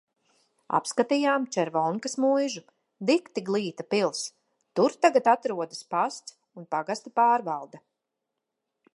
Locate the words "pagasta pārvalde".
6.77-7.83